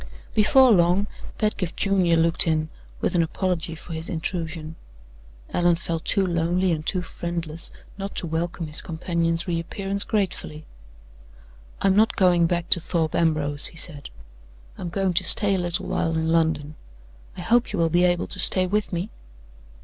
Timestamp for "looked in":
2.17-2.69